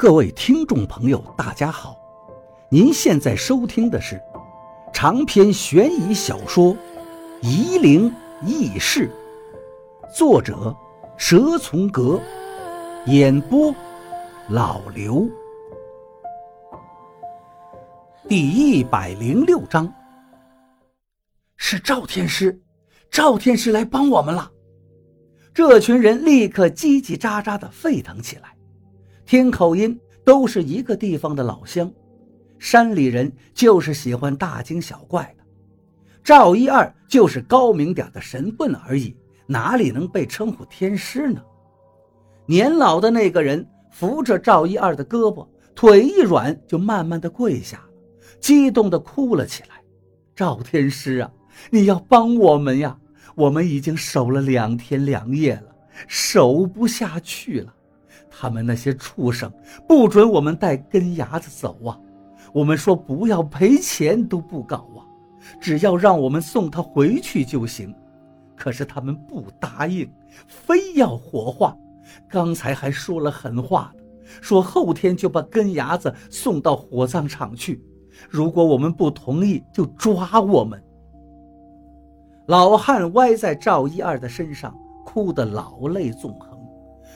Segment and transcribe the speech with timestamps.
[0.00, 1.94] 各位听众朋友，大家好！
[2.70, 4.18] 您现在收听的是
[4.94, 6.74] 长篇悬疑小说
[7.42, 8.10] 《夷陵
[8.40, 9.10] 轶事》，
[10.16, 10.74] 作者
[11.18, 12.18] 蛇从阁，
[13.08, 13.74] 演播
[14.48, 15.28] 老刘。
[18.26, 19.92] 第一百零六章，
[21.58, 22.58] 是赵天师，
[23.10, 24.50] 赵天师来帮我们了。
[25.52, 28.56] 这群人立刻叽叽喳喳的沸腾起来。
[29.30, 31.88] 听口音都是一个地方的老乡，
[32.58, 35.44] 山里人就是喜欢大惊小怪的。
[36.24, 39.16] 赵一二就是高明点的神棍而已，
[39.46, 41.40] 哪里能被称呼天师呢？
[42.44, 47.84] 年老的那个人扶着赵一二的胳膊，腿一软就慢慢的跪下了，
[48.40, 49.80] 激动的哭了起来。
[50.34, 51.30] 赵天师啊，
[51.70, 52.98] 你要帮我们呀！
[53.36, 55.72] 我们已经守了两天两夜了，
[56.08, 57.72] 守不下去了。
[58.30, 59.52] 他们那些畜生
[59.88, 61.98] 不准我们带根牙子走啊！
[62.52, 65.02] 我们说不要赔钱都不搞啊，
[65.60, 67.94] 只要让我们送他回去就行。
[68.56, 70.10] 可是他们不答应，
[70.46, 71.76] 非要火化。
[72.28, 73.92] 刚才还说了狠话，
[74.40, 77.82] 说后天就把根牙子送到火葬场去。
[78.28, 80.82] 如果我们不同意，就抓我们。
[82.46, 84.76] 老汉歪在赵一二的身上，
[85.06, 86.59] 哭得老泪纵横。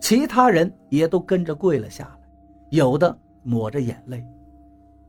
[0.00, 2.28] 其他人也都跟着跪了下来，
[2.70, 4.24] 有的抹着眼泪。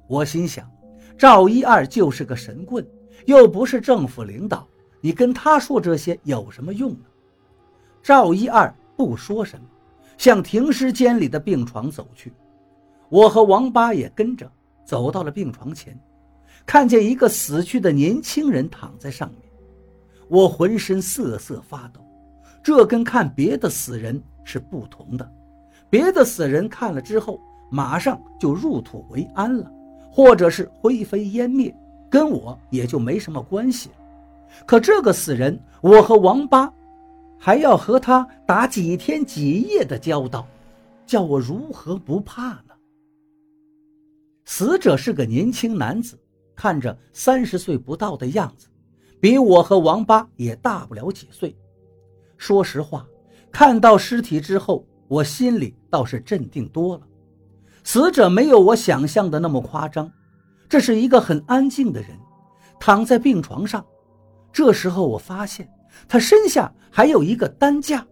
[0.08, 0.70] 我心想，
[1.18, 2.86] 赵一二就是个神棍，
[3.26, 4.68] 又不是政府领导，
[5.02, 7.06] 你跟他说这些有什么用呢？
[8.02, 9.66] 赵一二不说什么，
[10.18, 12.34] 向停尸间里的病床走去。
[13.10, 14.52] 我和王八也跟着
[14.84, 15.96] 走到了病床前，
[16.66, 19.42] 看见一个死去的年轻人躺在上面，
[20.28, 22.02] 我浑身瑟瑟发抖。
[22.64, 24.22] 这跟看别的死人。
[24.52, 25.32] 是不同的，
[25.92, 29.72] 别的死人看了之后，马上就入土为安了，
[30.12, 31.72] 或者是灰飞烟灭，
[32.10, 33.96] 跟我也就没什么关系了。
[34.66, 36.74] 可这个死人，我和王八
[37.38, 40.48] 还要和他打几天几夜的交道，
[41.06, 42.74] 叫我如何不怕呢？
[44.46, 46.20] 死者是个年轻男子，
[46.56, 48.68] 看着三十岁不到的样子，
[49.22, 51.56] 比我和王八也大不了几岁。
[52.36, 53.06] 说实话。
[53.52, 57.02] 看到尸体之后，我心里倒是镇定多了。
[57.84, 60.12] 死者没有我想象的那么夸张，
[60.68, 62.12] 这是一个很安静的人，
[62.80, 63.84] 躺在病床上。
[64.52, 65.70] 这时候我发现
[66.08, 68.06] 他身下还有一个担架，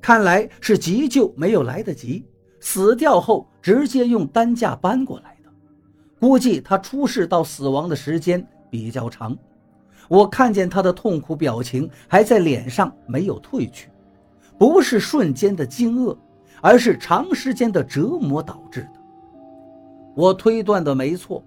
[0.00, 2.24] 看来是急救没有来得及，
[2.60, 5.50] 死掉后直接用担架搬过来的。
[6.18, 9.36] 估计他出事到死亡的时间比较长。
[10.08, 13.90] 我看见他的痛苦表情还在脸上，没有褪去。
[14.58, 16.16] 不是瞬间的惊愕，
[16.60, 19.00] 而是长时间的折磨导致的。
[20.14, 21.44] 我推断的没错，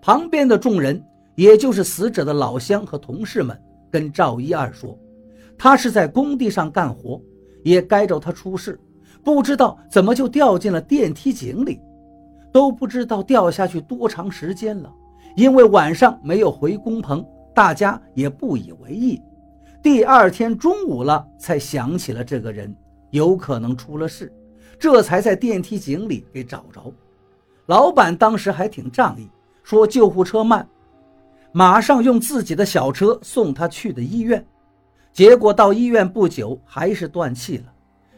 [0.00, 1.02] 旁边的众人，
[1.34, 4.96] 也就是死者的老乡和同事们，跟赵一二说，
[5.58, 7.20] 他是在工地上干活，
[7.64, 8.78] 也该着他出事，
[9.24, 11.80] 不知道怎么就掉进了电梯井里，
[12.52, 14.92] 都不知道掉下去多长时间了。
[15.34, 19.20] 因为晚上没有回工棚，大家也不以为意。
[19.86, 22.74] 第二天中午了，才想起了这个人
[23.12, 24.32] 有可能出了事，
[24.80, 26.92] 这才在电梯井里给找着。
[27.66, 29.28] 老板当时还挺仗义，
[29.62, 30.68] 说救护车慢，
[31.52, 34.44] 马上用自己的小车送他去的医院。
[35.12, 37.72] 结果到医院不久，还是断气了。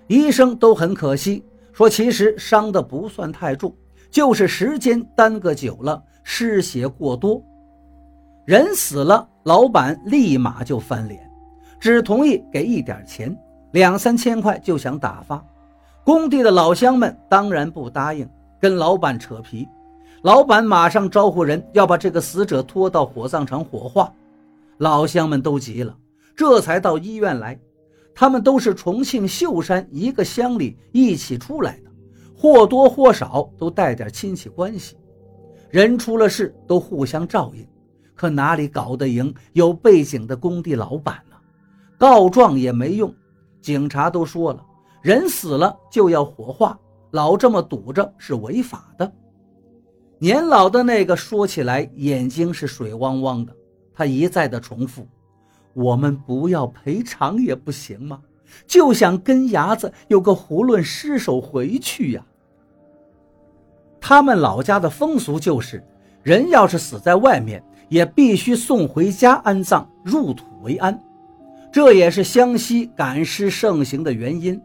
[0.07, 3.77] 医生都很可惜，说其实伤的不算太重，
[4.11, 7.45] 就是时间耽搁久了，失血过多。
[8.47, 11.28] 人死了，老板立马就翻脸。
[11.81, 13.37] 只同意给一点钱，
[13.73, 15.45] 两三千块就想打发。
[16.05, 18.29] 工地的老乡们当然不答应，
[18.61, 19.69] 跟老板扯皮。
[20.23, 24.13] 老板马上招呼人要把这个死者拖到火葬场火化。
[24.79, 25.97] 老乡们都急了，
[26.35, 27.59] 这才到医院来。
[28.15, 31.91] 他们都是重庆秀山一个乡里一起出来的，
[32.37, 34.97] 或多或少都带点亲戚关系。
[35.71, 37.65] 人出了事都互相照应，
[38.17, 41.17] 可哪里搞得赢有背景的工地老板？
[41.99, 43.13] 告状也没用，
[43.61, 44.65] 警察都说了，
[45.03, 46.79] 人死了就要火化，
[47.11, 49.13] 老这么堵着是违法的。
[50.19, 53.53] 年老的那个说起来眼睛是水汪汪的，
[53.93, 55.07] 他一再的重复
[55.75, 58.21] ：“我们不要赔偿也不行吗？
[58.67, 62.25] 就想跟伢子有个囫囵尸首回去呀。”
[64.01, 65.85] 他们老家的风俗就是，
[66.23, 70.99] 人要是死在外面，也必须送回家安葬，入土为安。
[71.71, 74.61] 这也是湘西赶尸盛行的原因。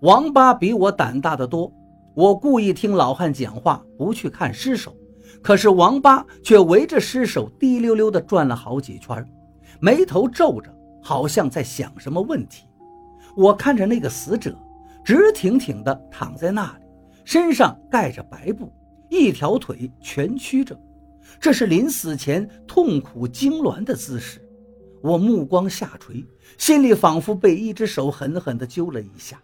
[0.00, 1.72] 王八比我胆大得多，
[2.14, 4.94] 我故意听老汉讲话，不去看尸首，
[5.42, 9.24] 可是王八却围着尸首滴溜溜地转了好几圈，
[9.80, 10.70] 眉头皱着，
[11.02, 12.64] 好像在想什么问题。
[13.34, 14.54] 我看着那个死者，
[15.02, 16.84] 直挺挺地躺在那里，
[17.24, 18.70] 身上盖着白布，
[19.08, 20.78] 一条腿蜷曲着，
[21.40, 24.40] 这是临死前痛苦痉挛的姿势。
[25.00, 26.24] 我目光下垂，
[26.56, 29.40] 心里仿佛被一只手狠狠地揪了一下。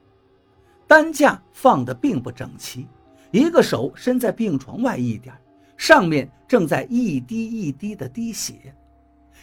[0.86, 2.86] 担架放得并不整齐，
[3.30, 5.34] 一个手伸在病床外一点，
[5.76, 8.74] 上面正在一滴一滴的滴血，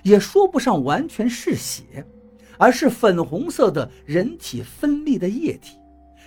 [0.03, 2.05] 也说不上完全是血，
[2.57, 5.77] 而是粉红色的人体分泌的液体，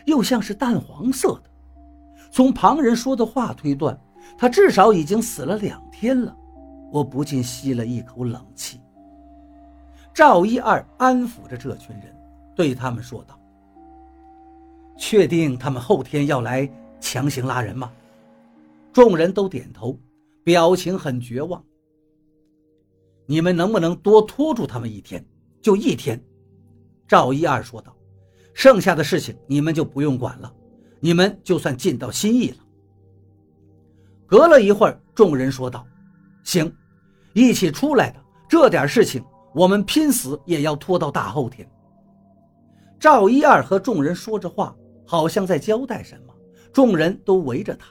[0.05, 1.45] 又像是淡黄色的。
[2.31, 3.99] 从旁人说的话推断，
[4.37, 6.37] 他至少已经死了两天了。
[6.91, 8.81] 我不禁吸了一口冷气。
[10.15, 12.15] 赵一二安抚着这群人，
[12.55, 13.37] 对他们说道。
[14.97, 16.71] 确定他们后天要来
[17.01, 17.93] 强行拉人吗？
[18.93, 19.99] 众人都点头，
[20.45, 21.63] 表情很绝望。
[23.27, 25.25] 你们能不能多拖住他们一天？
[25.61, 26.23] 就一天。
[27.09, 27.93] 赵一二说道
[28.55, 30.55] ：“剩下的事情你们就不用管了，
[31.01, 32.59] 你们就算尽到心意了。”
[34.27, 35.85] 隔了一会儿，众人说道
[36.45, 36.73] ：“行，
[37.33, 41.67] 一起出来的这点事情，我们拼死也要拖到大后天。”
[43.01, 44.75] 赵一二和众人说着话。
[45.07, 46.35] 好像在交代什么，
[46.73, 47.87] 众人都围着他。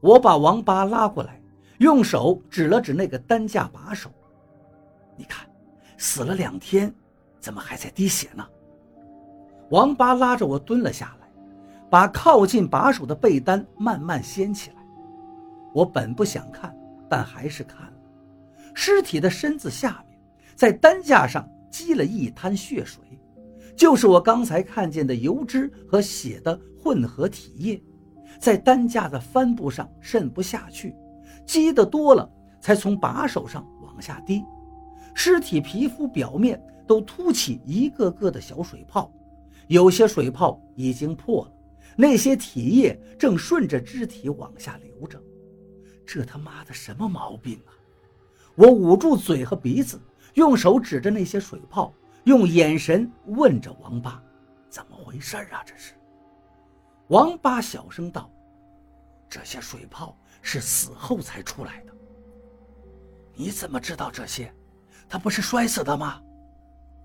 [0.00, 1.40] 我把王八拉过来，
[1.78, 4.10] 用手指了指那个担架把手
[5.16, 5.48] ：“你看，
[5.96, 6.92] 死了两天，
[7.38, 8.44] 怎么还在滴血呢？”
[9.70, 11.28] 王八拉着我蹲了下来，
[11.88, 14.76] 把靠近把手的被单慢慢掀起来。
[15.72, 16.76] 我本不想看，
[17.08, 17.92] 但还是看了。
[18.74, 20.13] 尸体的身子下面，
[20.56, 23.02] 在担架上积了一滩血水。
[23.76, 27.82] 就是我刚才看见的油脂和血的混合体液，
[28.38, 30.94] 在担架的帆布上渗不下去，
[31.44, 32.30] 积得多了
[32.60, 34.44] 才从把手上往下滴。
[35.12, 39.12] 尸体皮肤表面都凸起一个个的小水泡，
[39.66, 41.52] 有些水泡已经破了，
[41.96, 45.20] 那些体液正顺着肢体往下流着。
[46.06, 47.74] 这他妈的什么毛病啊！
[48.54, 49.98] 我捂住嘴和鼻子，
[50.34, 51.92] 用手指着那些水泡。
[52.24, 54.18] 用眼神问着王八
[54.70, 55.62] ：“怎么回事啊？
[55.66, 55.92] 这是？”
[57.08, 58.30] 王八小声道
[59.28, 61.92] ：“这些水泡是死后才出来的。”
[63.36, 64.50] 你怎么知道这些？
[65.06, 66.22] 他不是摔死的吗？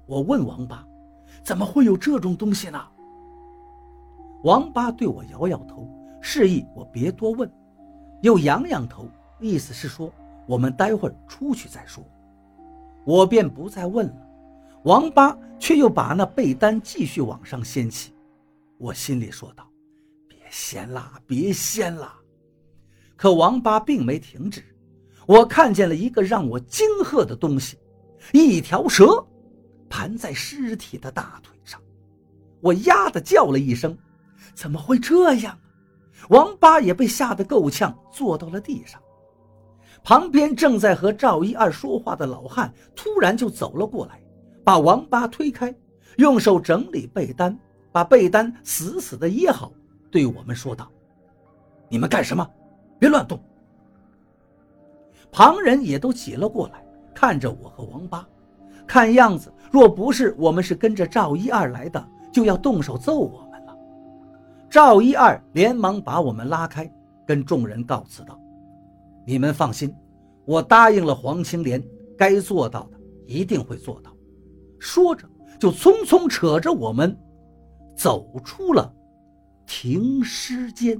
[0.05, 0.87] 我问王八
[1.43, 2.81] ：“怎么会有这种东西呢？”
[4.45, 5.85] 王八对我摇摇头，
[6.21, 7.51] 示意我别多问，
[8.21, 9.05] 又扬扬头，
[9.37, 10.09] 意思是说
[10.47, 12.01] 我们待会儿出去再说。
[13.05, 14.27] 我便不再问了。
[14.83, 18.13] 王八却又把那被单继续往上掀起，
[18.77, 19.69] 我心里说道
[20.27, 22.13] ：“别掀了，别掀了。”
[23.17, 24.63] 可王八并没停止。
[25.27, 27.77] 我看见了一个让我惊吓的东西，
[28.31, 29.23] 一条蛇
[29.89, 31.79] 盘在尸体的大腿上。
[32.61, 33.95] 我呀的叫了一声
[34.55, 35.57] ：“怎么会这样？”
[36.29, 39.01] 王八也被吓得够呛，坐到了地上。
[40.03, 44.19] 旁边正在和赵一二说话的老汉突然就走了过来。
[44.63, 45.73] 把王八推开，
[46.17, 47.57] 用手整理被单，
[47.91, 49.71] 把被单死死的掖好，
[50.11, 50.91] 对我们说道
[51.89, 52.47] ：“你们干什么？
[52.99, 53.39] 别乱动。”
[55.31, 58.27] 旁人也都挤了过来，看着我和王八。
[58.85, 63.75] 看样子，若不是我们是跟着赵一二来的，就要动手揍我们了。
[64.69, 66.91] 赵一二连忙把我们拉开，
[67.25, 68.39] 跟众人告辞道
[69.29, 69.93] ：“你们放心，
[70.43, 71.79] 我答应了黄青莲，
[72.17, 74.11] 该做到的一定会做到。”
[74.81, 77.15] 说着，就匆匆扯着我们
[77.95, 78.91] 走出了
[79.67, 80.99] 停尸间。